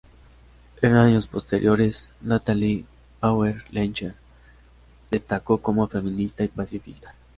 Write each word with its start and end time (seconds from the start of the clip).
En 0.81 0.93
años 0.95 1.27
posteriores 1.27 2.09
Natalie 2.21 2.85
Bauer-Lechner 3.21 4.15
destacó 5.11 5.59
como 5.61 5.85
feminista 5.87 6.43
y 6.43 6.47
pacifista. 6.47 7.13